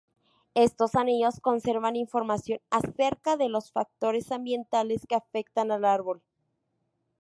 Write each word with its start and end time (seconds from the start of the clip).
Estos 0.55 0.95
anillos 0.95 1.39
conservan 1.41 1.95
información 1.95 2.59
acerca 2.71 3.37
de 3.37 3.49
los 3.49 3.71
factores 3.71 4.31
ambientales 4.31 5.05
que 5.07 5.13
afectan 5.13 5.69
al 5.71 5.85
árbol. 5.85 6.23